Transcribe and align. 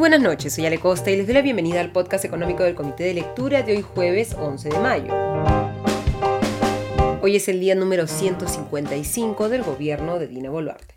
buenas 0.00 0.22
noches, 0.22 0.54
soy 0.54 0.64
Ale 0.64 0.78
Costa 0.78 1.10
y 1.10 1.16
les 1.16 1.26
doy 1.26 1.34
la 1.34 1.42
bienvenida 1.42 1.78
al 1.78 1.92
podcast 1.92 2.24
económico 2.24 2.62
del 2.62 2.74
Comité 2.74 3.04
de 3.04 3.12
Lectura 3.12 3.62
de 3.62 3.76
hoy 3.76 3.82
jueves 3.82 4.32
11 4.32 4.70
de 4.70 4.78
mayo. 4.78 5.12
Hoy 7.20 7.36
es 7.36 7.46
el 7.50 7.60
día 7.60 7.74
número 7.74 8.06
155 8.06 9.50
del 9.50 9.62
gobierno 9.62 10.18
de 10.18 10.26
Dina 10.26 10.48
Boluarte. 10.48 10.94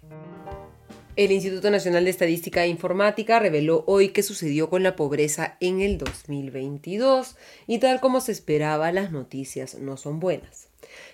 El 1.17 1.33
Instituto 1.33 1.69
Nacional 1.69 2.05
de 2.05 2.11
Estadística 2.11 2.63
e 2.63 2.69
Informática 2.69 3.39
reveló 3.39 3.83
hoy 3.87 4.09
qué 4.09 4.23
sucedió 4.23 4.69
con 4.69 4.83
la 4.83 4.95
pobreza 4.95 5.57
en 5.59 5.81
el 5.81 5.97
2022 5.97 7.35
y 7.67 7.79
tal 7.79 7.99
como 7.99 8.21
se 8.21 8.31
esperaba 8.31 8.89
las 8.93 9.11
noticias 9.11 9.75
no 9.75 9.97
son 9.97 10.21
buenas. 10.21 10.69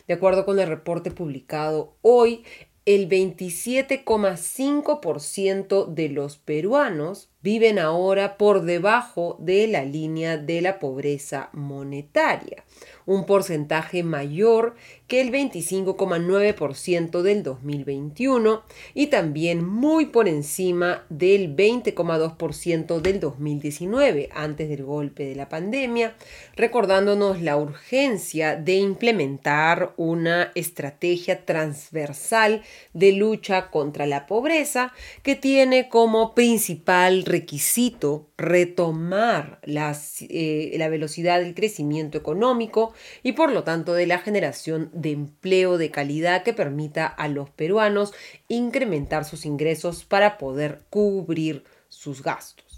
De 0.08 0.14
acuerdo 0.14 0.46
con 0.46 0.60
el 0.60 0.68
reporte 0.68 1.10
publicado 1.10 1.96
hoy, 2.04 2.44
el 2.86 3.08
27,5% 3.08 5.94
de 5.94 6.10
los 6.10 6.38
peruanos 6.38 7.30
viven 7.42 7.80
ahora 7.80 8.38
por 8.38 8.64
debajo 8.64 9.38
de 9.40 9.68
la 9.68 9.86
línea 9.86 10.38
de 10.38 10.62
la 10.62 10.80
pobreza 10.80 11.50
monetaria, 11.54 12.64
un 13.06 13.26
porcentaje 13.26 14.04
mayor 14.04 14.76
que 15.08 15.22
el 15.22 15.32
25,9% 15.32 17.22
del 17.22 17.42
2021 17.42 18.62
y 18.94 19.08
también 19.08 19.66
muy 19.66 20.06
por 20.06 20.28
encima 20.28 21.06
del 21.10 21.56
20,2% 21.56 23.02
del 23.02 23.20
2019, 23.20 24.30
antes 24.34 24.70
del 24.70 24.84
golpe 24.84 25.26
de 25.26 25.36
la 25.36 25.50
pandemia, 25.50 26.16
recordándonos 26.56 27.42
la 27.42 27.58
urgencia 27.58 28.56
de 28.56 28.76
implementar 28.76 29.94
una 29.98 30.52
estrategia 30.54 31.46
transversal 31.46 32.62
de 32.94 33.14
lucha 33.14 33.72
contra 33.72 34.06
la 34.06 34.28
pobreza 34.28 34.94
que 35.24 35.36
tiene 35.36 35.90
como 35.90 36.36
principal 36.36 37.26
requisito 37.30 38.28
retomar 38.38 39.60
eh, 39.64 40.76
la 40.78 40.90
velocidad 40.90 41.40
del 41.40 41.54
crecimiento 41.54 42.18
económico 42.18 42.94
y 43.24 43.34
por 43.34 43.52
lo 43.52 43.64
tanto 43.64 43.94
de 43.94 44.08
la 44.08 44.18
generación 44.18 44.90
de 44.94 45.12
empleo 45.12 45.78
de 45.78 45.92
calidad 45.92 46.44
que 46.44 46.54
permita 46.54 47.06
a 47.06 47.28
los 47.28 47.50
peruanos 47.52 48.14
incrementar 48.48 49.26
sus 49.26 49.46
ingresos 49.46 50.06
para 50.06 50.38
poder 50.38 50.82
cubrir 50.90 51.64
sus 51.88 52.24
gastos. 52.24 52.69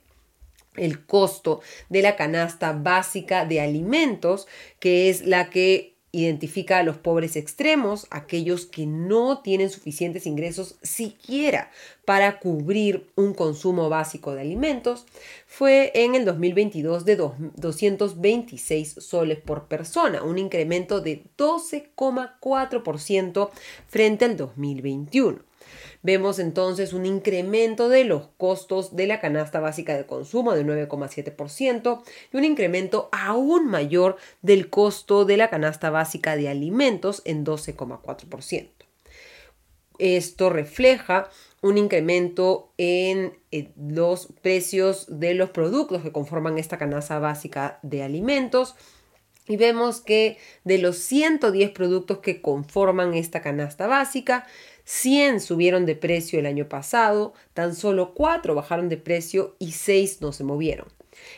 el 0.76 1.06
costo 1.06 1.62
de 1.90 2.02
la 2.02 2.16
canasta 2.16 2.74
básica 2.74 3.46
de 3.46 3.62
alimentos, 3.62 4.48
que 4.80 5.12
es 5.12 5.22
la 5.24 5.52
que 5.52 5.93
Identifica 6.16 6.78
a 6.78 6.84
los 6.84 6.98
pobres 6.98 7.36
extremos, 7.36 8.06
aquellos 8.12 8.68
que 8.68 8.86
no 8.86 9.40
tienen 9.40 9.72
suficientes 9.72 10.28
ingresos 10.28 10.76
siquiera 10.84 11.72
para 12.06 12.40
cubrir 12.40 13.10
un 13.16 13.34
consumo 13.34 13.90
básico 13.90 14.36
de 14.36 14.42
alimentos. 14.42 15.08
Fue 15.48 15.92
en 15.96 16.14
el 16.14 16.24
2022 16.24 17.06
de 17.06 17.16
226 17.16 18.94
soles 19.00 19.40
por 19.40 19.68
persona, 19.68 20.22
un 20.22 20.38
incremento 20.38 21.02
de 21.02 21.24
12,4% 21.36 23.50
frente 23.88 24.26
al 24.26 24.38
2021. 24.38 25.40
Vemos 26.04 26.38
entonces 26.38 26.92
un 26.92 27.06
incremento 27.06 27.88
de 27.88 28.04
los 28.04 28.28
costos 28.38 28.96
de 28.96 29.08
la 29.08 29.22
canasta 29.22 29.62
básica 29.62 29.96
de 29.96 30.06
consumo 30.06 30.54
de 30.54 30.66
9,7% 30.66 32.04
y 32.32 32.38
un 32.38 32.44
incremento 32.44 33.08
aún 33.14 33.68
mayor 33.68 34.18
del 34.42 34.70
costo 34.70 35.24
de 35.24 35.38
la 35.38 35.50
canasta 35.50 35.90
básica 35.90 36.36
de 36.36 36.50
alimentos 36.50 37.22
en 37.24 37.46
12,4%. 37.46 38.70
Esto 39.98 40.50
refleja 40.50 41.30
un 41.62 41.78
incremento 41.78 42.74
en 42.78 43.38
eh, 43.52 43.72
los 43.78 44.28
precios 44.42 45.06
de 45.08 45.34
los 45.34 45.52
productos 45.52 46.04
que 46.04 46.12
conforman 46.12 46.58
esta 46.58 46.78
canasta 46.78 47.20
básica 47.20 47.80
de 47.84 48.04
alimentos. 48.04 48.76
Y 49.48 49.58
vemos 49.58 50.02
que 50.02 50.38
de 50.64 50.78
los 50.78 50.98
110 50.98 51.72
productos 51.72 52.20
que 52.20 52.42
conforman 52.42 53.14
esta 53.14 53.42
canasta 53.42 53.88
básica, 53.88 54.46
100 54.86 55.40
subieron 55.40 55.86
de 55.86 55.96
precio 55.96 56.40
el 56.40 56.46
año 56.46 56.68
pasado, 56.68 57.34
tan 57.54 57.76
solo 57.76 58.14
4 58.14 58.56
bajaron 58.56 58.90
de 58.90 58.98
precio 58.98 59.56
y 59.60 59.72
6 59.72 60.22
no 60.22 60.32
se 60.32 60.44
movieron. 60.44 60.88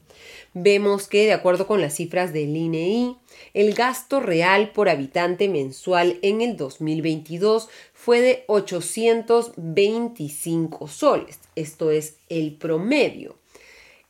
Vemos 0.53 1.09
que, 1.09 1.25
de 1.25 1.33
acuerdo 1.33 1.67
con 1.67 1.81
las 1.81 1.95
cifras 1.95 2.31
del 2.31 2.55
INEI, 2.55 3.17
e 3.53 3.61
el 3.61 3.73
gasto 3.73 4.21
real 4.21 4.71
por 4.71 4.87
habitante 4.87 5.49
mensual 5.49 6.17
en 6.21 6.39
el 6.39 6.55
2022 6.55 7.67
fue 8.05 8.21
de 8.21 8.45
825 8.45 10.87
soles. 10.87 11.39
Esto 11.55 11.89
es 11.89 12.19
el 12.29 12.53
promedio. 12.53 13.35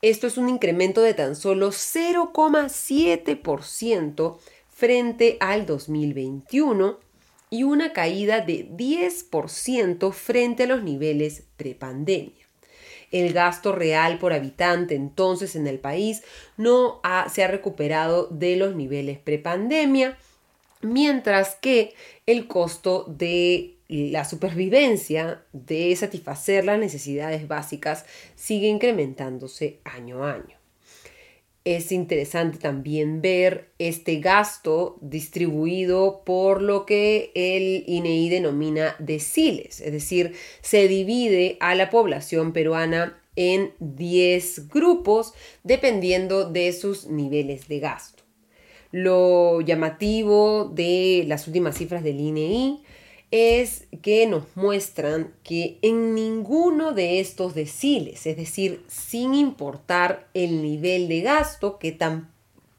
Esto 0.02 0.28
es 0.28 0.38
un 0.38 0.50
incremento 0.50 1.02
de 1.02 1.14
tan 1.14 1.38
solo 1.38 1.72
0,7% 1.72 4.38
frente 4.68 5.38
al 5.40 5.66
2021 5.66 7.00
y 7.50 7.64
una 7.64 7.94
caída 7.94 8.42
de 8.42 8.70
10% 8.70 10.12
frente 10.12 10.64
a 10.64 10.68
los 10.68 10.84
niveles 10.84 11.44
prepandemia. 11.56 12.50
El 13.12 13.32
gasto 13.32 13.72
real 13.72 14.20
por 14.20 14.34
habitante 14.34 14.96
entonces 14.96 15.56
en 15.56 15.68
el 15.68 15.80
país 15.80 16.22
no 16.58 17.00
se 17.32 17.46
ha 17.46 17.48
recuperado 17.48 18.28
de 18.30 18.58
los 18.58 18.76
niveles 18.76 19.20
prepandemia, 19.20 20.18
mientras 20.82 21.56
que 21.56 21.94
el 22.26 22.48
costo 22.48 23.06
de 23.08 23.75
la 23.88 24.26
supervivencia 24.26 25.44
de 25.54 25.96
satisfacer 25.96 26.66
las 26.66 26.80
necesidades 26.80 27.48
básicas 27.48 28.06
sigue 28.36 28.68
incrementándose 28.68 29.80
año 29.84 30.24
a 30.24 30.34
año. 30.34 30.58
Es 31.66 31.92
interesante 31.92 32.60
también 32.60 33.22
ver 33.22 33.72
este 33.80 34.20
gasto 34.20 35.00
distribuido 35.02 36.22
por 36.24 36.62
lo 36.62 36.86
que 36.86 37.32
el 37.34 37.84
INEI 37.88 38.28
e 38.28 38.30
denomina 38.30 38.96
deciles, 39.00 39.82
es 39.82 39.92
decir, 39.92 40.36
se 40.62 40.88
divide 40.88 41.58
a 41.60 41.74
la 41.74 41.90
población 41.90 42.54
peruana 42.54 43.20
en 43.36 43.74
10 43.80 44.70
grupos 44.70 45.34
dependiendo 45.64 46.48
de 46.48 46.72
sus 46.72 47.08
niveles 47.08 47.68
de 47.68 47.80
gasto. 47.80 48.24
Lo 48.92 49.60
llamativo 49.62 50.66
de 50.66 51.26
las 51.28 51.48
últimas 51.48 51.76
cifras 51.78 52.04
del 52.04 52.20
INEI 52.20 52.84
es 53.32 53.88
que 54.02 54.28
nos 54.28 54.44
muestran 54.56 55.34
que 55.44 55.78
en 55.82 56.14
ninguno 56.16 56.94
de 56.94 57.20
estos 57.20 57.54
deciles, 57.54 58.26
es 58.26 58.38
decir, 58.38 58.84
sin 58.88 59.34
importar 59.34 60.28
el 60.34 60.62
nivel 60.62 61.08
de 61.08 61.22
gasto 61.22 61.80
que 61.80 61.92
tan 61.92 62.32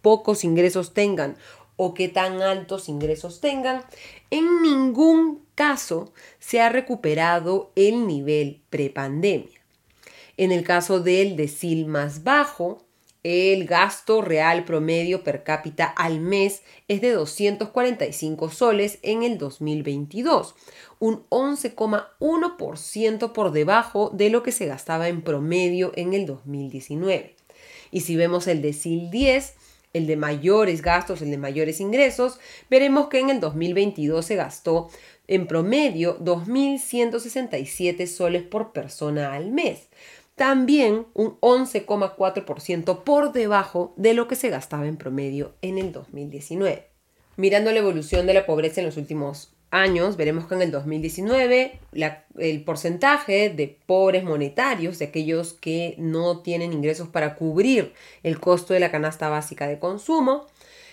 pocos 0.02 0.44
ingresos 0.44 0.94
tengan 0.94 1.36
o 1.76 1.92
que 1.94 2.08
tan 2.08 2.40
altos 2.40 2.88
ingresos 2.88 3.40
tengan, 3.40 3.82
en 4.30 4.62
ningún 4.62 5.44
caso 5.54 6.12
se 6.38 6.60
ha 6.60 6.68
recuperado 6.68 7.70
el 7.74 8.06
nivel 8.06 8.60
prepandemia. 8.70 9.60
En 10.36 10.52
el 10.52 10.64
caso 10.64 11.00
del 11.00 11.36
decil 11.36 11.86
más 11.86 12.22
bajo, 12.22 12.85
el 13.26 13.66
gasto 13.66 14.22
real 14.22 14.64
promedio 14.64 15.24
per 15.24 15.42
cápita 15.42 15.86
al 15.86 16.20
mes 16.20 16.62
es 16.86 17.00
de 17.00 17.10
245 17.10 18.50
soles 18.50 19.00
en 19.02 19.24
el 19.24 19.36
2022, 19.36 20.54
un 21.00 21.26
11,1% 21.30 23.32
por 23.32 23.50
debajo 23.50 24.12
de 24.14 24.30
lo 24.30 24.44
que 24.44 24.52
se 24.52 24.66
gastaba 24.66 25.08
en 25.08 25.22
promedio 25.22 25.90
en 25.96 26.14
el 26.14 26.24
2019. 26.24 27.34
Y 27.90 28.02
si 28.02 28.14
vemos 28.14 28.46
el 28.46 28.62
decil 28.62 29.10
10, 29.10 29.54
el 29.92 30.06
de 30.06 30.16
mayores 30.16 30.80
gastos, 30.80 31.20
el 31.20 31.32
de 31.32 31.38
mayores 31.38 31.80
ingresos, 31.80 32.38
veremos 32.70 33.08
que 33.08 33.18
en 33.18 33.30
el 33.30 33.40
2022 33.40 34.24
se 34.24 34.36
gastó 34.36 34.88
en 35.26 35.48
promedio 35.48 36.16
2.167 36.20 38.06
soles 38.06 38.44
por 38.44 38.70
persona 38.70 39.34
al 39.34 39.50
mes 39.50 39.88
también 40.36 41.06
un 41.14 41.40
11,4% 41.40 43.02
por 43.02 43.32
debajo 43.32 43.94
de 43.96 44.14
lo 44.14 44.28
que 44.28 44.36
se 44.36 44.50
gastaba 44.50 44.86
en 44.86 44.98
promedio 44.98 45.54
en 45.62 45.78
el 45.78 45.92
2019. 45.92 46.88
Mirando 47.36 47.72
la 47.72 47.78
evolución 47.78 48.26
de 48.26 48.34
la 48.34 48.46
pobreza 48.46 48.80
en 48.80 48.86
los 48.86 48.98
últimos 48.98 49.54
años, 49.70 50.16
veremos 50.16 50.46
que 50.46 50.54
en 50.54 50.62
el 50.62 50.70
2019 50.70 51.80
el 52.38 52.64
porcentaje 52.64 53.50
de 53.50 53.78
pobres 53.86 54.24
monetarios, 54.24 54.98
de 54.98 55.06
aquellos 55.06 55.54
que 55.54 55.94
no 55.98 56.40
tienen 56.40 56.72
ingresos 56.72 57.08
para 57.08 57.34
cubrir 57.34 57.94
el 58.22 58.38
costo 58.38 58.74
de 58.74 58.80
la 58.80 58.90
canasta 58.90 59.28
básica 59.28 59.66
de 59.66 59.78
consumo, 59.78 60.46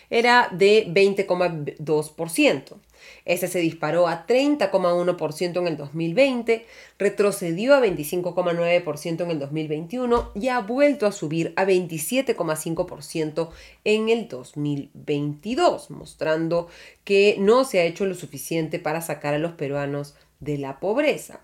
era 0.09 0.49
de 0.51 0.87
20,2%. 0.87 2.77
Este 3.25 3.47
se 3.47 3.59
disparó 3.59 4.07
a 4.07 4.25
30,1% 4.27 5.57
en 5.57 5.67
el 5.67 5.77
2020, 5.77 6.65
retrocedió 6.97 7.75
a 7.75 7.81
25,9% 7.81 9.21
en 9.21 9.31
el 9.31 9.39
2021 9.39 10.31
y 10.35 10.47
ha 10.49 10.59
vuelto 10.59 11.05
a 11.05 11.11
subir 11.11 11.53
a 11.55 11.65
27,5% 11.65 13.49
en 13.83 14.09
el 14.09 14.27
2022, 14.27 15.89
mostrando 15.89 16.67
que 17.03 17.37
no 17.39 17.63
se 17.63 17.79
ha 17.79 17.85
hecho 17.85 18.05
lo 18.05 18.15
suficiente 18.15 18.79
para 18.79 19.01
sacar 19.01 19.33
a 19.33 19.39
los 19.39 19.53
peruanos 19.53 20.15
de 20.39 20.57
la 20.57 20.79
pobreza. 20.79 21.39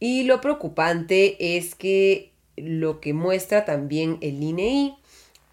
Y 0.00 0.24
lo 0.24 0.40
preocupante 0.40 1.56
es 1.56 1.74
que 1.74 2.32
lo 2.56 3.00
que 3.00 3.14
muestra 3.14 3.64
también 3.64 4.18
el 4.20 4.42
INEI 4.42 4.94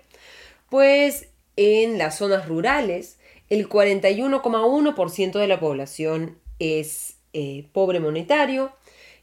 Pues 0.71 1.27
en 1.57 1.99
las 1.99 2.17
zonas 2.17 2.47
rurales, 2.47 3.19
el 3.49 3.69
41,1% 3.69 5.37
de 5.37 5.47
la 5.47 5.59
población 5.59 6.39
es 6.57 7.17
eh, 7.33 7.67
pobre 7.71 7.99
monetario 7.99 8.71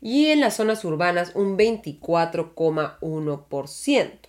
y 0.00 0.26
en 0.26 0.38
las 0.38 0.54
zonas 0.54 0.84
urbanas 0.84 1.32
un 1.34 1.58
24,1%. 1.58 4.27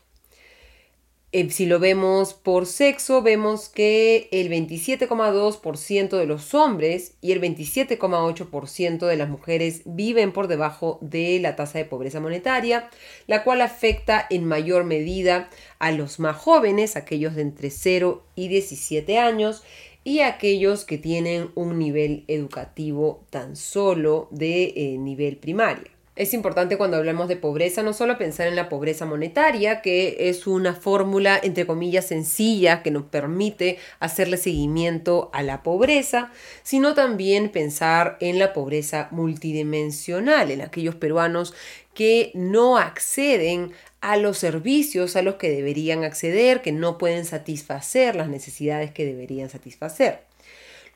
Eh, 1.32 1.48
si 1.52 1.68
lo 1.68 1.78
vemos 1.78 2.34
por 2.34 2.66
sexo, 2.66 3.22
vemos 3.22 3.70
que 3.70 4.30
el 4.32 4.50
27,2% 4.50 6.18
de 6.18 6.26
los 6.26 6.56
hombres 6.56 7.14
y 7.22 7.34
el 7.34 7.40
27,8% 7.40 9.06
de 9.06 9.16
las 9.16 9.30
mujeres 9.30 9.84
viven 9.86 10.32
por 10.32 10.48
debajo 10.48 10.98
de 11.02 11.40
la 11.40 11.56
tasa 11.56 11.78
de 11.78 11.86
pobreza 11.86 12.20
monetaria, 12.20 12.90
la 13.28 13.44
cual 13.44 13.62
afecta 13.62 14.26
en 14.32 14.46
mayor 14.46 14.86
medida 14.86 15.52
a 15.78 15.92
los 15.92 16.20
más 16.20 16.36
jóvenes, 16.36 16.96
aquellos 16.96 17.36
de 17.36 17.44
entre 17.44 17.70
0 17.70 18.24
y 18.34 18.48
17 18.48 19.20
años, 19.20 19.64
y 20.04 20.22
aquellos 20.22 20.84
que 20.84 20.98
tienen 20.98 21.52
un 21.54 21.78
nivel 21.78 22.24
educativo 22.28 23.24
tan 23.30 23.56
solo 23.56 24.30
de 24.32 24.74
eh, 24.76 24.98
nivel 24.98 25.38
primario. 25.38 25.99
Es 26.20 26.34
importante 26.34 26.76
cuando 26.76 26.98
hablamos 26.98 27.30
de 27.30 27.38
pobreza 27.38 27.82
no 27.82 27.94
solo 27.94 28.18
pensar 28.18 28.50
en 28.50 28.58
la 28.58 28.68
pobreza 28.68 29.06
monetaria, 29.06 29.82
que 29.82 30.28
es 30.28 30.48
una 30.48 30.76
fórmula 30.76 31.40
entre 31.42 31.66
comillas 31.66 32.08
sencilla 32.08 32.84
que 32.84 32.92
nos 32.92 33.04
permite 33.04 33.78
hacerle 34.02 34.36
seguimiento 34.36 35.30
a 35.32 35.44
la 35.44 35.64
pobreza, 35.64 36.34
sino 36.62 36.94
también 36.94 37.48
pensar 37.48 38.18
en 38.20 38.38
la 38.38 38.52
pobreza 38.52 39.08
multidimensional, 39.12 40.52
en 40.52 40.60
aquellos 40.60 40.96
peruanos 40.96 41.54
que 41.94 42.32
no 42.34 42.78
acceden 42.78 43.72
a 44.02 44.18
los 44.18 44.38
servicios 44.38 45.16
a 45.16 45.22
los 45.22 45.36
que 45.36 45.50
deberían 45.50 46.04
acceder, 46.04 46.62
que 46.62 46.74
no 46.74 46.98
pueden 46.98 47.24
satisfacer 47.24 48.18
las 48.18 48.28
necesidades 48.28 48.92
que 48.92 49.06
deberían 49.06 49.50
satisfacer. 49.50 50.29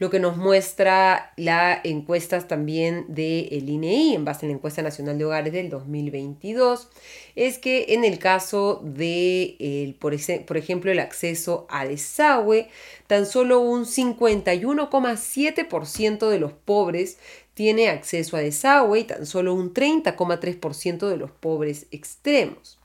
Lo 0.03 0.09
que 0.09 0.19
nos 0.19 0.35
muestra 0.35 1.31
la 1.37 1.79
encuesta 1.81 2.45
también 2.45 3.05
del 3.07 3.69
INEI, 3.69 4.11
e 4.11 4.15
en 4.15 4.25
base 4.25 4.45
a 4.45 4.49
la 4.49 4.55
encuesta 4.55 4.81
nacional 4.81 5.17
de 5.17 5.23
hogares 5.23 5.53
del 5.53 5.69
2022, 5.69 6.89
es 7.37 7.57
que 7.57 7.93
en 7.93 8.03
el 8.03 8.19
caso 8.19 8.81
de, 8.83 9.95
por, 10.01 10.13
por 10.45 10.57
ejemplo, 10.57 10.91
el 10.91 10.99
acceso 10.99 11.67
a 11.69 11.85
desagüe, 11.85 12.67
tan 13.07 13.25
solo 13.25 13.61
un 13.61 13.85
51,7% 13.85 16.27
de 16.27 16.37
los 16.37 16.51
pobres 16.51 17.17
tiene 17.53 17.87
acceso 17.87 18.35
a 18.35 18.41
desagüe 18.41 18.99
y 18.99 19.05
tan 19.05 19.25
solo 19.25 19.53
un 19.53 19.73
30,3% 19.73 21.07
de 21.07 21.15
los 21.15 21.31
pobres 21.31 21.85
extremos. 21.91 22.77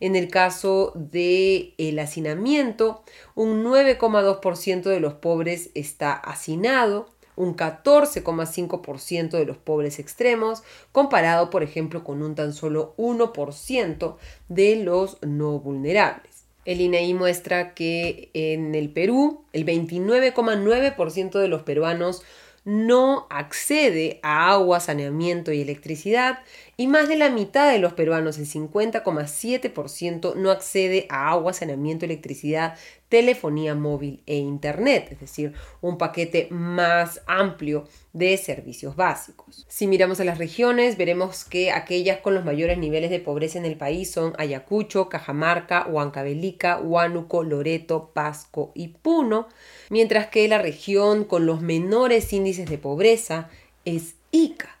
En 0.00 0.16
el 0.16 0.28
caso 0.28 0.92
del 0.94 1.74
el 1.78 1.98
hacinamiento, 1.98 3.02
un 3.34 3.64
9,2% 3.64 4.82
de 4.82 5.00
los 5.00 5.14
pobres 5.14 5.70
está 5.74 6.12
hacinado, 6.12 7.06
un 7.34 7.56
14,5% 7.56 9.30
de 9.30 9.44
los 9.44 9.56
pobres 9.56 9.98
extremos, 9.98 10.62
comparado, 10.92 11.50
por 11.50 11.62
ejemplo, 11.62 12.02
con 12.02 12.22
un 12.22 12.34
tan 12.34 12.52
solo 12.52 12.94
1% 12.96 14.16
de 14.48 14.76
los 14.76 15.18
no 15.22 15.58
vulnerables. 15.60 16.44
El 16.64 16.80
INEI 16.80 17.14
muestra 17.14 17.74
que 17.74 18.30
en 18.34 18.74
el 18.74 18.90
Perú, 18.90 19.44
el 19.52 19.64
29,9% 19.64 21.38
de 21.38 21.48
los 21.48 21.62
peruanos 21.62 22.22
no 22.64 23.26
accede 23.30 24.20
a 24.22 24.50
agua, 24.50 24.80
saneamiento 24.80 25.52
y 25.52 25.62
electricidad 25.62 26.40
y 26.80 26.86
más 26.86 27.08
de 27.08 27.16
la 27.16 27.28
mitad 27.28 27.70
de 27.70 27.80
los 27.80 27.92
peruanos, 27.92 28.38
el 28.38 28.46
50,7%, 28.46 30.36
no 30.36 30.50
accede 30.50 31.06
a 31.10 31.28
agua, 31.28 31.52
saneamiento, 31.52 32.04
electricidad, 32.04 32.78
telefonía 33.08 33.74
móvil 33.74 34.22
e 34.26 34.36
internet, 34.36 35.08
es 35.10 35.20
decir, 35.20 35.54
un 35.80 35.98
paquete 35.98 36.46
más 36.50 37.20
amplio 37.26 37.88
de 38.12 38.36
servicios 38.36 38.94
básicos. 38.94 39.66
Si 39.68 39.88
miramos 39.88 40.20
a 40.20 40.24
las 40.24 40.38
regiones, 40.38 40.96
veremos 40.96 41.44
que 41.44 41.72
aquellas 41.72 42.18
con 42.20 42.34
los 42.34 42.44
mayores 42.44 42.78
niveles 42.78 43.10
de 43.10 43.18
pobreza 43.18 43.58
en 43.58 43.64
el 43.64 43.76
país 43.76 44.10
son 44.10 44.34
Ayacucho, 44.38 45.08
Cajamarca, 45.08 45.84
Huancavelica, 45.88 46.78
Huánuco, 46.78 47.42
Loreto, 47.42 48.12
Pasco 48.14 48.70
y 48.74 48.88
Puno 48.88 49.48
mientras 49.90 50.28
que 50.28 50.48
la 50.48 50.58
región 50.58 51.24
con 51.24 51.46
los 51.46 51.60
menores 51.60 52.32
índices 52.32 52.68
de 52.68 52.78
pobreza 52.78 53.48
es 53.84 54.14
Ica, 54.30 54.77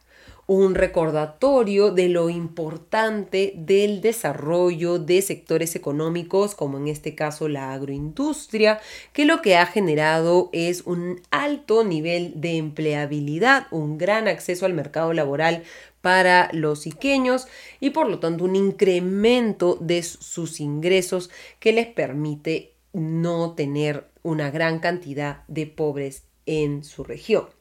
un 0.48 0.74
recordatorio 0.74 1.90
de 1.90 2.08
lo 2.08 2.30
importante 2.30 3.52
del 3.54 4.00
desarrollo 4.00 4.98
de 4.98 5.20
sectores 5.20 5.76
económicos, 5.76 6.54
como 6.54 6.78
en 6.78 6.88
este 6.88 7.14
caso 7.14 7.48
la 7.48 7.74
agroindustria, 7.74 8.80
que 9.12 9.26
lo 9.26 9.42
que 9.42 9.56
ha 9.56 9.66
generado 9.66 10.48
es 10.54 10.86
un 10.86 11.20
alto 11.30 11.84
nivel 11.84 12.40
de 12.40 12.56
empleabilidad, 12.56 13.66
un 13.70 13.98
gran 13.98 14.26
acceso 14.26 14.64
al 14.64 14.72
mercado 14.72 15.12
laboral 15.12 15.64
para 16.00 16.48
los 16.54 16.86
iqueños 16.86 17.46
y 17.78 17.90
por 17.90 18.08
lo 18.08 18.18
tanto 18.18 18.44
un 18.44 18.56
incremento 18.56 19.76
de 19.82 20.02
sus 20.02 20.60
ingresos 20.60 21.28
que 21.60 21.74
les 21.74 21.88
permite 21.88 22.72
no 22.94 23.52
tener 23.52 24.06
una 24.22 24.50
gran 24.50 24.78
cantidad 24.78 25.44
de 25.46 25.66
pobres 25.66 26.22
en 26.46 26.84
su 26.84 27.04
región. 27.04 27.57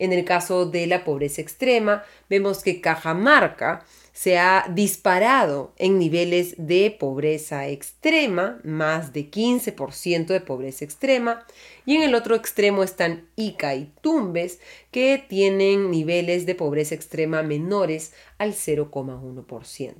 En 0.00 0.14
el 0.14 0.24
caso 0.24 0.64
de 0.64 0.86
la 0.86 1.04
pobreza 1.04 1.42
extrema, 1.42 2.04
vemos 2.30 2.62
que 2.62 2.80
Cajamarca 2.80 3.84
se 4.14 4.38
ha 4.38 4.64
disparado 4.70 5.74
en 5.76 5.98
niveles 5.98 6.54
de 6.56 6.96
pobreza 6.98 7.68
extrema, 7.68 8.60
más 8.64 9.12
de 9.12 9.30
15% 9.30 10.26
de 10.28 10.40
pobreza 10.40 10.86
extrema, 10.86 11.46
y 11.84 11.96
en 11.96 12.02
el 12.02 12.14
otro 12.14 12.34
extremo 12.34 12.82
están 12.82 13.28
Ica 13.36 13.74
y 13.74 13.92
Tumbes, 14.00 14.58
que 14.90 15.22
tienen 15.28 15.90
niveles 15.90 16.46
de 16.46 16.54
pobreza 16.54 16.94
extrema 16.94 17.42
menores 17.42 18.14
al 18.38 18.54
0,1%. 18.54 19.94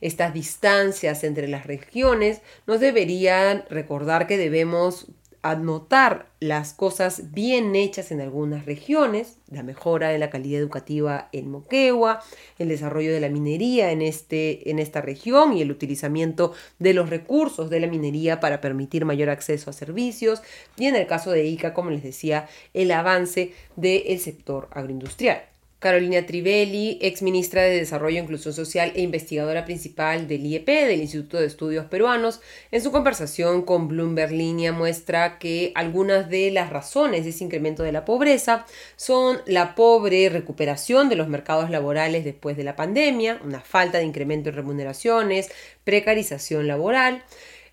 Estas 0.00 0.32
distancias 0.32 1.22
entre 1.22 1.48
las 1.48 1.66
regiones 1.66 2.40
nos 2.66 2.80
deberían 2.80 3.64
recordar 3.68 4.26
que 4.26 4.38
debemos 4.38 5.08
anotar 5.42 6.26
las 6.40 6.72
cosas 6.72 7.32
bien 7.32 7.74
hechas 7.74 8.10
en 8.12 8.20
algunas 8.20 8.66
regiones, 8.66 9.38
la 9.50 9.62
mejora 9.62 10.08
de 10.08 10.18
la 10.18 10.30
calidad 10.30 10.60
educativa 10.60 11.28
en 11.32 11.50
Moquegua, 11.50 12.20
el 12.58 12.68
desarrollo 12.68 13.12
de 13.12 13.20
la 13.20 13.28
minería 13.28 13.90
en, 13.90 14.02
este, 14.02 14.70
en 14.70 14.78
esta 14.78 15.00
región 15.00 15.52
y 15.52 15.62
el 15.62 15.70
utilizamiento 15.70 16.52
de 16.78 16.94
los 16.94 17.10
recursos 17.10 17.70
de 17.70 17.80
la 17.80 17.86
minería 17.86 18.40
para 18.40 18.60
permitir 18.60 19.04
mayor 19.04 19.30
acceso 19.30 19.70
a 19.70 19.72
servicios, 19.72 20.42
y 20.76 20.86
en 20.86 20.96
el 20.96 21.06
caso 21.06 21.30
de 21.30 21.44
ICA, 21.46 21.74
como 21.74 21.90
les 21.90 22.02
decía, 22.02 22.48
el 22.74 22.90
avance 22.90 23.52
del 23.76 24.18
sector 24.20 24.68
agroindustrial. 24.72 25.42
Carolina 25.78 26.26
Trivelli, 26.26 26.98
ex 27.00 27.22
ministra 27.22 27.62
de 27.62 27.76
Desarrollo 27.76 28.16
e 28.16 28.22
Inclusión 28.22 28.52
Social 28.52 28.90
e 28.96 29.02
investigadora 29.02 29.64
principal 29.64 30.26
del 30.26 30.44
IEP, 30.44 30.66
del 30.66 31.00
Instituto 31.00 31.38
de 31.38 31.46
Estudios 31.46 31.86
Peruanos, 31.86 32.40
en 32.72 32.82
su 32.82 32.90
conversación 32.90 33.62
con 33.62 33.86
Bloomberg 33.86 34.32
Línea 34.32 34.72
muestra 34.72 35.38
que 35.38 35.70
algunas 35.76 36.28
de 36.30 36.50
las 36.50 36.70
razones 36.70 37.22
de 37.22 37.30
ese 37.30 37.44
incremento 37.44 37.84
de 37.84 37.92
la 37.92 38.04
pobreza 38.04 38.66
son 38.96 39.38
la 39.46 39.76
pobre 39.76 40.28
recuperación 40.30 41.08
de 41.08 41.14
los 41.14 41.28
mercados 41.28 41.70
laborales 41.70 42.24
después 42.24 42.56
de 42.56 42.64
la 42.64 42.74
pandemia, 42.74 43.40
una 43.44 43.60
falta 43.60 43.98
de 43.98 44.04
incremento 44.04 44.48
en 44.48 44.56
remuneraciones, 44.56 45.48
precarización 45.84 46.66
laboral, 46.66 47.22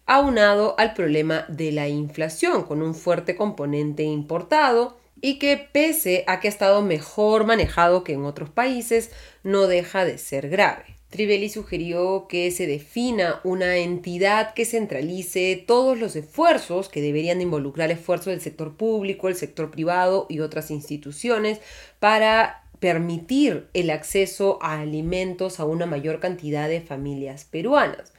aunado 0.05 0.75
al 0.77 0.93
problema 0.93 1.45
de 1.47 1.71
la 1.71 1.87
inflación, 1.87 2.65
con 2.65 2.83
un 2.83 2.93
fuerte 2.93 3.35
componente 3.35 4.03
importado, 4.03 4.97
y 5.25 5.39
que 5.39 5.57
pese 5.57 6.23
a 6.27 6.39
que 6.39 6.47
ha 6.47 6.51
estado 6.51 6.83
mejor 6.83 7.45
manejado 7.45 8.03
que 8.03 8.13
en 8.13 8.25
otros 8.25 8.51
países, 8.51 9.09
no 9.41 9.65
deja 9.65 10.05
de 10.05 10.19
ser 10.19 10.49
grave. 10.49 10.83
Trivelli 11.09 11.49
sugirió 11.49 12.27
que 12.29 12.51
se 12.51 12.67
defina 12.67 13.41
una 13.43 13.77
entidad 13.77 14.53
que 14.53 14.65
centralice 14.65 15.63
todos 15.65 15.97
los 15.97 16.15
esfuerzos 16.15 16.89
que 16.89 17.01
deberían 17.01 17.41
involucrar 17.41 17.89
esfuerzos 17.89 18.27
del 18.27 18.41
sector 18.41 18.77
público, 18.77 19.27
el 19.27 19.35
sector 19.35 19.71
privado 19.71 20.27
y 20.29 20.41
otras 20.41 20.69
instituciones 20.69 21.59
para 21.97 22.63
permitir 22.79 23.65
el 23.73 23.89
acceso 23.89 24.59
a 24.61 24.79
alimentos 24.79 25.59
a 25.59 25.65
una 25.65 25.87
mayor 25.87 26.19
cantidad 26.19 26.69
de 26.69 26.81
familias 26.81 27.45
peruanas. 27.45 28.13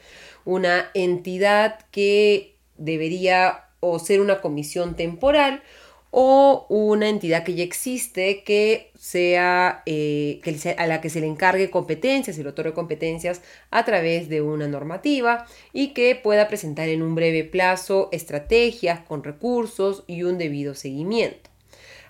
Una 0.44 0.90
entidad 0.92 1.78
que 1.92 2.56
debería 2.76 3.66
o 3.78 4.00
ser 4.00 4.20
una 4.20 4.40
comisión 4.40 4.96
temporal 4.96 5.62
o 6.10 6.66
una 6.68 7.08
entidad 7.08 7.44
que 7.44 7.54
ya 7.54 7.64
existe 7.64 8.42
que 8.44 8.90
sea, 8.98 9.82
eh, 9.86 10.40
a 10.78 10.86
la 10.86 11.00
que 11.00 11.10
se 11.10 11.20
le 11.20 11.26
encargue 11.26 11.70
competencias, 11.70 12.38
y 12.38 12.42
le 12.42 12.48
otorgue 12.48 12.72
competencias 12.72 13.42
a 13.70 13.84
través 13.84 14.28
de 14.28 14.40
una 14.40 14.68
normativa 14.68 15.46
y 15.72 15.88
que 15.88 16.14
pueda 16.16 16.48
presentar 16.48 16.88
en 16.88 17.02
un 17.02 17.14
breve 17.14 17.44
plazo 17.44 18.08
estrategias 18.12 19.00
con 19.00 19.24
recursos 19.24 20.04
y 20.06 20.22
un 20.22 20.38
debido 20.38 20.74
seguimiento. 20.74 21.50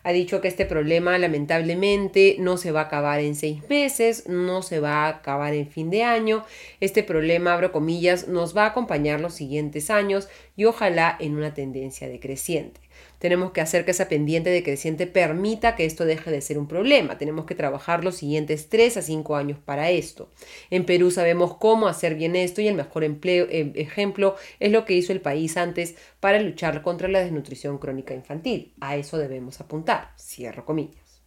Ha 0.07 0.12
dicho 0.12 0.41
que 0.41 0.47
este 0.47 0.67
problema 0.67 1.19
lamentablemente 1.19 2.37
no 2.38 2.59
se 2.59 2.71
va 2.71 2.83
a 2.83 2.85
acabar 2.85 3.19
en 3.19 3.35
seis 3.35 3.69
meses, 3.69 4.29
no 4.29 4.62
se 4.62 4.79
va 4.79 5.07
a 5.07 5.09
acabar 5.09 5.53
en 5.53 5.69
fin 5.69 5.91
de 5.91 6.05
año. 6.05 6.45
Este 6.79 7.03
problema, 7.03 7.53
abro 7.53 7.73
comillas, 7.73 8.29
nos 8.29 8.57
va 8.57 8.67
a 8.67 8.69
acompañar 8.69 9.21
los 9.21 9.35
siguientes 9.35 9.91
años 9.91 10.29
y 10.55 10.65
ojalá 10.65 11.17
en 11.19 11.35
una 11.35 11.55
tendencia 11.55 12.07
decreciente. 12.07 12.86
Tenemos 13.19 13.53
que 13.53 13.61
hacer 13.61 13.85
que 13.85 13.91
esa 13.91 14.09
pendiente 14.09 14.51
decreciente 14.51 15.07
permita 15.07 15.77
que 15.77 15.85
esto 15.85 16.05
deje 16.05 16.31
de 16.31 16.41
ser 16.41 16.59
un 16.59 16.69
problema. 16.69 17.19
Tenemos 17.19 17.47
que 17.47 17.55
trabajar 17.55 18.05
los 18.05 18.17
siguientes 18.17 18.69
3 18.69 18.99
a 18.99 19.03
5 19.03 19.37
años 19.37 19.59
para 19.65 19.91
esto. 19.91 20.31
En 20.71 20.85
Perú 20.85 21.11
sabemos 21.11 21.57
cómo 21.57 21.89
hacer 21.89 22.15
bien 22.15 22.37
esto 22.37 22.61
y 22.61 22.69
el 22.69 22.75
mejor 22.75 23.05
eh, 23.05 23.73
ejemplo 23.75 24.37
es 24.61 24.73
lo 24.73 24.85
que 24.85 24.95
hizo 24.95 25.13
el 25.13 25.21
país 25.21 25.57
antes 25.57 25.97
para 26.21 26.41
luchar 26.41 26.83
contra 26.83 27.09
la 27.09 27.21
desnutrición 27.21 27.79
crónica 27.79 28.15
infantil. 28.15 28.75
A 28.81 28.97
eso 28.97 29.19
debemos 29.19 29.61
apuntar. 29.61 30.13
Cierro 30.19 30.65
comillas. 30.65 31.23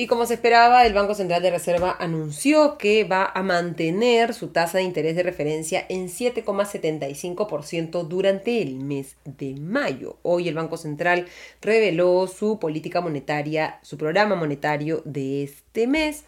Y 0.00 0.06
como 0.06 0.26
se 0.26 0.34
esperaba, 0.34 0.86
el 0.86 0.94
Banco 0.94 1.16
Central 1.16 1.42
de 1.42 1.50
Reserva 1.50 1.96
anunció 1.98 2.78
que 2.78 3.02
va 3.02 3.32
a 3.34 3.42
mantener 3.42 4.32
su 4.32 4.46
tasa 4.46 4.78
de 4.78 4.84
interés 4.84 5.16
de 5.16 5.24
referencia 5.24 5.84
en 5.88 6.06
7,75% 6.06 8.06
durante 8.06 8.62
el 8.62 8.76
mes 8.76 9.16
de 9.24 9.54
mayo. 9.54 10.16
Hoy 10.22 10.46
el 10.46 10.54
Banco 10.54 10.76
Central 10.76 11.26
reveló 11.60 12.28
su 12.28 12.60
política 12.60 13.00
monetaria, 13.00 13.80
su 13.82 13.98
programa 13.98 14.36
monetario 14.36 15.02
de 15.04 15.42
este 15.42 15.88
mes 15.88 16.22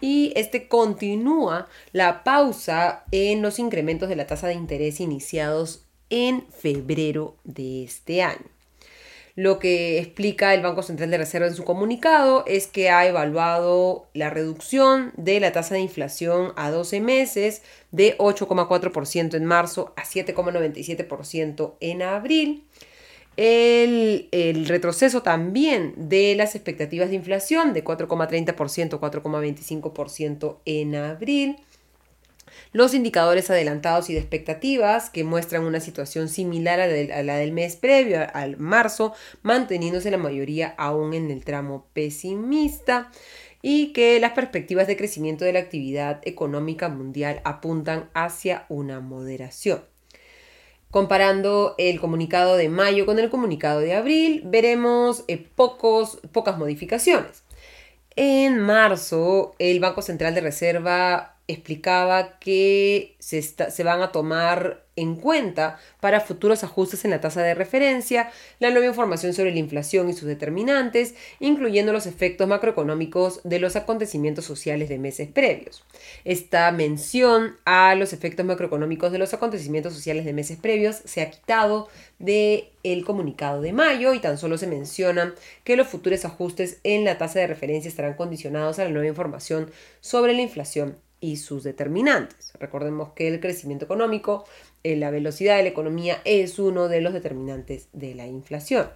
y 0.00 0.32
este 0.36 0.68
continúa 0.68 1.66
la 1.90 2.22
pausa 2.22 3.06
en 3.10 3.42
los 3.42 3.58
incrementos 3.58 4.08
de 4.08 4.14
la 4.14 4.28
tasa 4.28 4.46
de 4.46 4.54
interés 4.54 5.00
iniciados 5.00 5.84
en 6.10 6.46
febrero 6.52 7.34
de 7.42 7.82
este 7.82 8.22
año. 8.22 8.55
Lo 9.36 9.58
que 9.58 9.98
explica 9.98 10.54
el 10.54 10.62
Banco 10.62 10.82
Central 10.82 11.10
de 11.10 11.18
Reserva 11.18 11.46
en 11.46 11.54
su 11.54 11.62
comunicado 11.62 12.42
es 12.46 12.66
que 12.66 12.88
ha 12.88 13.06
evaluado 13.06 14.08
la 14.14 14.30
reducción 14.30 15.12
de 15.18 15.40
la 15.40 15.52
tasa 15.52 15.74
de 15.74 15.82
inflación 15.82 16.54
a 16.56 16.70
12 16.70 17.02
meses 17.02 17.60
de 17.92 18.16
8,4% 18.16 19.34
en 19.34 19.44
marzo 19.44 19.92
a 19.96 20.04
7,97% 20.04 21.74
en 21.80 22.00
abril. 22.00 22.64
El, 23.36 24.30
el, 24.32 24.66
retroceso 24.66 25.22
también 25.22 25.92
de 25.98 26.34
las 26.34 26.54
expectativas 26.54 27.10
de 27.10 27.16
inflación 27.16 27.74
de 27.74 27.84
4,30% 27.84 28.94
a 28.94 28.98
4,25% 28.98 30.56
en 30.64 30.94
abril 30.94 31.56
los 32.72 32.94
indicadores 32.94 33.50
adelantados 33.50 34.10
y 34.10 34.14
de 34.14 34.20
expectativas 34.20 35.10
que 35.10 35.24
muestran 35.24 35.64
una 35.64 35.80
situación 35.80 36.28
similar 36.28 36.80
a, 36.80 36.86
la 37.22 37.36
del 37.36 37.52
mes 37.52 37.76
previo, 37.76 38.26
al 38.34 38.56
marzo, 38.58 39.14
manteniéndose 39.42 40.10
la 40.10 40.18
mayoría 40.18 40.74
aún 40.78 41.14
en 41.14 41.30
el 41.30 41.44
tramo 41.44 41.86
pesimista. 41.92 43.10
y 43.62 43.92
que 43.92 44.20
las 44.20 44.32
perspectivas 44.32 44.86
de 44.86 44.96
crecimiento 44.96 45.44
de 45.44 45.52
la 45.52 45.58
actividad 45.58 46.20
económica 46.24 46.88
mundial 46.88 47.40
apuntan 47.42 48.10
hacia 48.14 48.64
una 48.68 49.00
moderación. 49.00 49.82
Comparando 50.90 51.74
el 51.76 52.00
comunicado 52.00 52.56
de 52.56 52.68
mayo 52.68 53.06
con 53.06 53.18
el 53.18 53.28
comunicado 53.28 53.80
de 53.80 53.94
abril, 53.94 54.42
veremos 54.44 55.24
eh, 55.26 55.36
pocos, 55.36 56.20
pocas 56.32 56.58
modificaciones. 56.58 57.42
En 58.14 58.58
marzo, 58.60 59.54
el 59.58 59.78
Banco 59.78 60.00
Central 60.00 60.34
de 60.34 60.40
Reserva 60.40 61.35
explicaba 61.48 62.38
que 62.38 63.16
se, 63.20 63.84
van 63.84 64.02
a 64.02 64.10
tomar 64.10 64.84
en 64.96 65.14
cuenta 65.14 65.78
para 66.00 66.20
futuros 66.20 66.64
ajustes 66.64 67.04
en 67.04 67.10
la 67.10 67.20
tasa 67.20 67.42
de 67.42 67.54
referencia 67.54 68.30
la 68.58 68.70
nueva 68.70 68.86
información 68.86 69.34
sobre 69.34 69.52
la 69.52 69.58
inflación 69.58 70.08
y 70.08 70.14
sus 70.14 70.26
determinantes, 70.26 71.14
incluyendo 71.38 71.92
los 71.92 72.06
efectos 72.06 72.48
macroeconómicos 72.48 73.42
de 73.44 73.60
los 73.60 73.76
acontecimientos 73.76 74.44
sociales 74.44 74.88
de 74.88 74.98
meses 74.98 75.28
previos. 75.28 75.84
Esta 76.24 76.72
mención 76.72 77.56
a 77.64 77.94
los 77.94 78.12
efectos 78.12 78.44
macroeconómicos 78.44 79.12
de 79.12 79.18
los 79.18 79.34
acontecimientos 79.34 79.92
sociales 79.92 80.24
de 80.24 80.32
meses 80.32 80.58
previos 80.58 80.96
se 81.04 81.20
ha 81.20 81.30
quitado 81.30 81.88
del 82.18 82.68
el 82.82 83.04
comunicado 83.04 83.60
de 83.60 83.72
mayo 83.72 84.14
y 84.14 84.20
tan 84.20 84.38
solo 84.38 84.58
se 84.58 84.66
menciona 84.66 85.34
que 85.62 85.76
los 85.76 85.88
futuros 85.88 86.24
ajustes 86.24 86.80
en 86.84 87.04
la 87.04 87.18
tasa 87.18 87.40
de 87.40 87.46
referencia 87.46 87.88
estarán 87.88 88.14
condicionados 88.14 88.78
a 88.78 88.84
la 88.84 88.90
nueva 88.90 89.08
información 89.08 89.70
sobre 90.00 90.32
la 90.32 90.42
inflación 90.42 90.96
y 91.20 91.36
sus 91.36 91.64
determinantes. 91.64 92.52
Recordemos 92.58 93.12
que 93.14 93.28
el 93.28 93.40
crecimiento 93.40 93.84
económico, 93.84 94.44
eh, 94.82 94.96
la 94.96 95.10
velocidad 95.10 95.56
de 95.56 95.64
la 95.64 95.68
economía 95.68 96.20
es 96.24 96.58
uno 96.58 96.88
de 96.88 97.00
los 97.00 97.12
determinantes 97.12 97.88
de 97.92 98.14
la 98.14 98.26
inflación. 98.26 98.88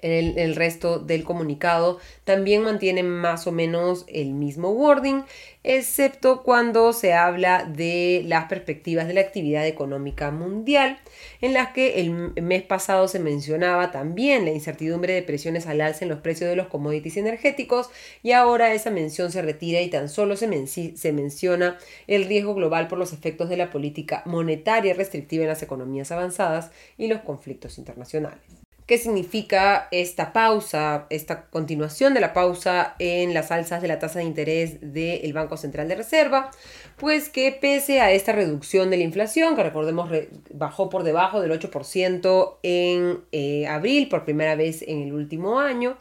El, 0.00 0.38
el, 0.38 0.54
resto 0.54 1.00
del 1.00 1.24
comunicado 1.24 1.98
también 2.24 2.62
mantiene 2.62 3.02
más 3.02 3.46
o 3.46 3.52
menos 3.52 4.04
el 4.08 4.32
mismo 4.32 4.70
wording, 4.70 5.22
excepto 5.64 6.42
cuando 6.42 6.92
se 6.92 7.14
habla 7.14 7.64
de 7.64 8.22
las 8.24 8.44
perspectivas 8.44 9.06
de 9.06 9.14
la 9.14 9.20
actividad 9.20 9.66
económica 9.66 10.30
mundial, 10.30 10.98
en 11.40 11.52
las 11.52 11.72
que 11.72 12.00
el 12.00 12.10
mes 12.10 12.62
pasado 12.62 13.08
se 13.08 13.18
mencionaba 13.18 13.90
también 13.90 14.44
la 14.44 14.52
incertidumbre 14.52 15.12
de 15.12 15.22
presiones 15.22 15.66
al 15.66 15.80
alza 15.80 16.04
en 16.04 16.10
los 16.10 16.20
precios 16.20 16.48
de 16.48 16.56
los 16.56 16.68
commodities 16.68 17.16
energéticos 17.16 17.90
y 18.22 18.32
ahora 18.32 18.72
esa 18.72 18.90
mención 18.90 19.32
se 19.32 19.42
retira 19.42 19.80
y 19.80 19.90
tan 19.90 20.08
solo 20.08 20.36
se, 20.36 20.66
se 20.96 21.12
menciona 21.12 21.78
el 22.06 22.24
riesgo 22.24 22.54
global 22.54 22.88
por 22.88 22.98
los 22.98 23.12
efectos 23.12 23.48
de 23.48 23.56
la 23.56 23.70
política 23.70 24.22
monetaria 24.26 24.94
restrictiva 24.94 25.42
en 25.42 25.48
las 25.48 25.62
economías 25.62 26.12
avanzadas 26.12 26.70
y 26.96 27.08
los 27.08 27.20
conflictos 27.20 27.78
internacionales. 27.78 28.67
¿Qué 28.88 28.96
significa 28.96 29.86
esta 29.90 30.32
pausa, 30.32 31.06
esta 31.10 31.44
continuación 31.50 32.14
de 32.14 32.20
la 32.20 32.32
pausa 32.32 32.96
en 32.98 33.34
las 33.34 33.50
alzas 33.50 33.82
de 33.82 33.88
la 33.88 33.98
tasa 33.98 34.20
de 34.20 34.24
interés 34.24 34.78
del 34.80 35.30
Banco 35.34 35.58
Central 35.58 35.88
de 35.88 35.96
Reserva? 35.96 36.50
Pues 36.96 37.28
que 37.28 37.52
pese 37.52 38.00
a 38.00 38.12
esta 38.12 38.32
reducción 38.32 38.88
de 38.88 38.96
la 38.96 39.02
inflación, 39.02 39.56
que 39.56 39.62
recordemos 39.62 40.10
bajó 40.54 40.88
por 40.88 41.02
debajo 41.02 41.42
del 41.42 41.52
8% 41.52 42.56
en 42.62 43.20
eh, 43.30 43.66
abril 43.66 44.08
por 44.08 44.24
primera 44.24 44.54
vez 44.56 44.80
en 44.80 45.02
el 45.02 45.12
último 45.12 45.60
año, 45.60 45.98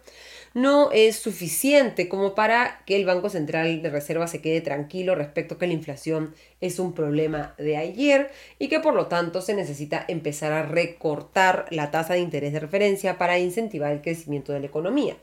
no 0.58 0.90
es 0.92 1.18
suficiente 1.18 2.10
como 2.10 2.34
para 2.34 2.82
que 2.88 2.96
el 2.96 3.06
Banco 3.06 3.30
Central 3.30 3.84
de 3.84 3.92
Reserva 3.92 4.26
se 4.26 4.42
quede 4.42 4.60
tranquilo 4.62 5.14
respecto 5.14 5.54
a 5.54 5.60
que 5.60 5.68
la 5.68 5.74
inflación 5.74 6.34
es 6.62 6.80
un 6.80 6.94
problema 6.94 7.54
de 7.60 7.78
ayer 7.78 8.32
y 8.58 8.68
que 8.68 8.80
por 8.80 8.96
lo 8.96 9.06
tanto 9.06 9.42
se 9.42 9.54
necesita 9.54 10.04
empezar 10.08 10.54
a 10.54 10.64
recortar 10.64 11.68
la 11.70 11.92
tasa 11.92 12.16
de 12.16 12.22
interés 12.22 12.54
de 12.54 12.60
referencia 12.60 13.20
para 13.20 13.38
incentivar 13.38 13.92
el 13.92 14.02
crecimiento 14.02 14.52
de 14.52 14.62
la 14.62 14.66
economía. 14.66 15.16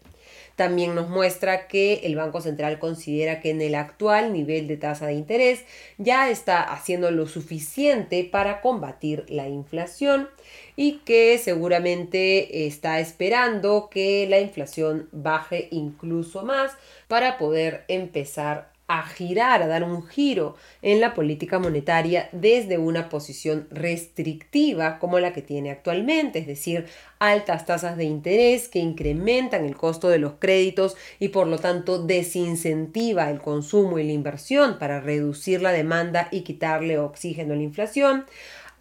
También 0.56 0.94
nos 0.94 1.08
muestra 1.08 1.66
que 1.66 2.00
el 2.04 2.16
Banco 2.16 2.40
Central 2.40 2.78
considera 2.78 3.40
que 3.40 3.50
en 3.50 3.60
el 3.60 3.74
actual 3.74 4.32
nivel 4.32 4.68
de 4.68 4.76
tasa 4.76 5.06
de 5.06 5.14
interés 5.14 5.64
ya 5.98 6.30
está 6.30 6.62
haciendo 6.62 7.10
lo 7.10 7.26
suficiente 7.26 8.24
para 8.24 8.60
combatir 8.60 9.24
la 9.28 9.48
inflación 9.48 10.28
y 10.76 10.98
que 10.98 11.38
seguramente 11.38 12.66
está 12.66 13.00
esperando 13.00 13.88
que 13.90 14.26
la 14.28 14.40
inflación 14.40 15.08
baje 15.12 15.68
incluso 15.70 16.44
más 16.44 16.72
para 17.08 17.38
poder 17.38 17.84
empezar 17.88 18.73
a 18.86 19.02
girar, 19.06 19.62
a 19.62 19.66
dar 19.66 19.82
un 19.82 20.06
giro 20.06 20.56
en 20.82 21.00
la 21.00 21.14
política 21.14 21.58
monetaria 21.58 22.28
desde 22.32 22.76
una 22.76 23.08
posición 23.08 23.66
restrictiva 23.70 24.98
como 24.98 25.18
la 25.20 25.32
que 25.32 25.40
tiene 25.40 25.70
actualmente, 25.70 26.38
es 26.38 26.46
decir, 26.46 26.86
altas 27.18 27.64
tasas 27.64 27.96
de 27.96 28.04
interés 28.04 28.68
que 28.68 28.80
incrementan 28.80 29.64
el 29.64 29.76
costo 29.76 30.08
de 30.08 30.18
los 30.18 30.34
créditos 30.38 30.96
y 31.18 31.28
por 31.28 31.46
lo 31.46 31.58
tanto 31.58 32.04
desincentiva 32.04 33.30
el 33.30 33.40
consumo 33.40 33.98
y 33.98 34.04
la 34.04 34.12
inversión 34.12 34.78
para 34.78 35.00
reducir 35.00 35.62
la 35.62 35.72
demanda 35.72 36.28
y 36.30 36.42
quitarle 36.42 36.98
oxígeno 36.98 37.54
a 37.54 37.56
la 37.56 37.62
inflación 37.62 38.26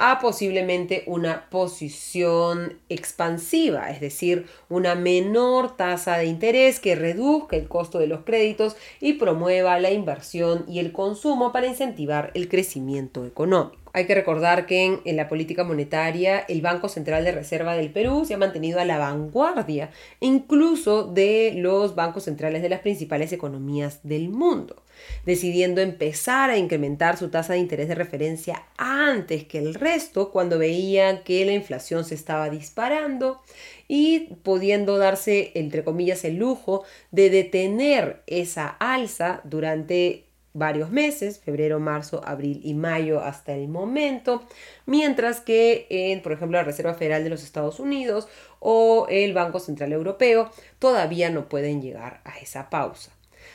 a 0.05 0.19
posiblemente 0.19 1.03
una 1.07 1.49
posición 1.49 2.77
expansiva, 2.89 3.89
es 3.89 4.01
decir, 4.01 4.47
una 4.67 4.95
menor 4.95 5.77
tasa 5.77 6.17
de 6.17 6.25
interés 6.25 6.81
que 6.81 6.95
reduzca 6.95 7.55
el 7.55 7.69
costo 7.69 7.99
de 7.99 8.07
los 8.07 8.25
créditos 8.25 8.75
y 8.99 9.13
promueva 9.13 9.79
la 9.79 9.91
inversión 9.91 10.65
y 10.67 10.79
el 10.79 10.91
consumo 10.91 11.53
para 11.53 11.67
incentivar 11.67 12.31
el 12.33 12.49
crecimiento 12.49 13.25
económico. 13.25 13.82
Hay 13.95 14.07
que 14.07 14.15
recordar 14.15 14.65
que 14.65 15.01
en, 15.05 15.15
la 15.15 15.29
política 15.29 15.63
monetaria 15.63 16.39
el 16.39 16.61
Banco 16.61 16.89
Central 16.89 17.23
de 17.23 17.31
Reserva 17.31 17.75
del 17.75 17.91
Perú 17.91 18.25
se 18.25 18.33
ha 18.33 18.39
mantenido 18.39 18.79
a 18.79 18.85
la 18.85 18.97
vanguardia, 18.97 19.91
incluso 20.19 21.03
de 21.03 21.53
los 21.55 21.93
bancos 21.93 22.23
centrales 22.23 22.63
de 22.63 22.69
las 22.69 22.79
principales 22.79 23.31
economías 23.31 23.99
del 24.01 24.29
mundo, 24.29 24.81
decidiendo 25.27 25.79
empezar 25.79 26.49
a 26.49 26.57
incrementar 26.57 27.17
su 27.17 27.29
tasa 27.29 27.53
de 27.53 27.59
interés 27.59 27.87
de 27.87 27.93
referencia 27.93 28.63
antes 28.77 29.43
que 29.43 29.59
el 29.59 29.75
resto 29.75 30.31
cuando 30.31 30.57
veían 30.57 31.23
que 31.23 31.45
la 31.45 31.53
inflación 31.53 32.03
se 32.03 32.15
estaba 32.15 32.49
disparando 32.49 33.41
y 33.87 34.21
pudiendo 34.41 34.97
darse, 34.97 35.51
entre 35.53 35.83
comillas, 35.83 36.25
el 36.25 36.37
lujo 36.37 36.83
de 37.11 37.29
detener 37.29 38.23
esa 38.25 38.69
alza 38.69 39.41
durante 39.43 40.22
varios 40.53 40.91
meses, 40.91 41.39
febrero, 41.39 41.79
marzo, 41.79 42.21
abril 42.25 42.61
y 42.63 42.73
mayo 42.73 43.21
hasta 43.21 43.53
el 43.53 43.67
momento, 43.67 44.43
mientras 44.85 45.41
que 45.41 45.87
en, 45.89 46.21
por 46.21 46.31
ejemplo, 46.31 46.57
la 46.57 46.63
Reserva 46.63 46.93
Federal 46.93 47.23
de 47.23 47.29
los 47.29 47.43
Estados 47.43 47.79
Unidos 47.79 48.27
o 48.59 49.07
el 49.09 49.33
Banco 49.33 49.59
Central 49.59 49.91
Europeo 49.91 50.51
todavía 50.79 51.29
no 51.29 51.49
pueden 51.49 51.81
llegar 51.81 52.21
a 52.23 52.37
esa 52.39 52.69
pausa. 52.69 53.11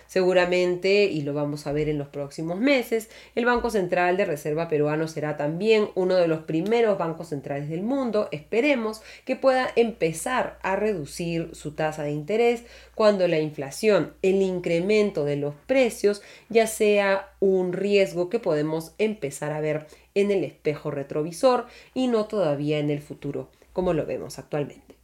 Seguramente, 0.06 1.04
y 1.04 1.22
lo 1.22 1.34
vamos 1.34 1.66
a 1.66 1.72
ver 1.72 1.88
en 1.88 1.98
los 1.98 2.08
próximos 2.08 2.58
meses, 2.58 3.10
el 3.34 3.44
Banco 3.44 3.70
Central 3.70 4.16
de 4.16 4.24
Reserva 4.24 4.68
Peruano 4.68 5.08
será 5.08 5.36
también 5.36 5.88
uno 5.94 6.16
de 6.16 6.28
los 6.28 6.40
primeros 6.40 6.98
bancos 6.98 7.28
centrales 7.28 7.68
del 7.68 7.82
mundo, 7.82 8.28
esperemos, 8.32 9.02
que 9.24 9.36
pueda 9.36 9.70
empezar 9.76 10.58
a 10.62 10.76
reducir 10.76 11.50
su 11.52 11.72
tasa 11.72 12.02
de 12.02 12.12
interés 12.12 12.64
cuando 12.94 13.28
la 13.28 13.38
inflación, 13.38 14.14
el 14.22 14.42
incremento 14.42 15.24
de 15.24 15.36
los 15.36 15.54
precios, 15.66 16.22
ya 16.48 16.66
sea 16.66 17.30
un 17.40 17.72
riesgo 17.72 18.28
que 18.28 18.38
podemos 18.38 18.94
empezar 18.98 19.52
a 19.52 19.60
ver 19.60 19.86
en 20.14 20.30
el 20.30 20.44
espejo 20.44 20.90
retrovisor 20.90 21.66
y 21.94 22.08
no 22.08 22.26
todavía 22.26 22.78
en 22.78 22.90
el 22.90 23.00
futuro, 23.00 23.50
como 23.72 23.92
lo 23.92 24.06
vemos 24.06 24.38
actualmente. 24.38 24.96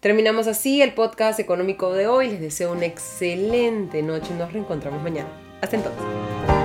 Terminamos 0.00 0.46
así 0.46 0.80
el 0.80 0.94
podcast 0.94 1.38
económico 1.40 1.92
de 1.92 2.06
hoy. 2.06 2.30
Les 2.30 2.40
deseo 2.40 2.72
una 2.72 2.86
excelente 2.86 4.02
noche 4.02 4.32
y 4.32 4.38
nos 4.38 4.50
reencontramos 4.50 5.02
mañana. 5.02 5.28
Hasta 5.60 5.76
entonces. 5.76 6.59